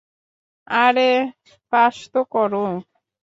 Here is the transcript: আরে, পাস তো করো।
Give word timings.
আরে, 0.67 1.11
পাস 1.73 1.95
তো 2.13 2.19
করো। 2.33 2.65